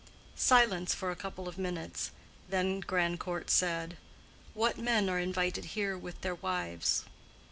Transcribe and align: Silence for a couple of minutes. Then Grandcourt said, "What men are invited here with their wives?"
Silence 0.35 0.95
for 0.95 1.11
a 1.11 1.15
couple 1.15 1.47
of 1.47 1.59
minutes. 1.59 2.09
Then 2.49 2.79
Grandcourt 2.79 3.51
said, 3.51 3.97
"What 4.55 4.79
men 4.79 5.07
are 5.09 5.19
invited 5.19 5.63
here 5.77 5.95
with 5.95 6.21
their 6.21 6.33
wives?" 6.33 7.03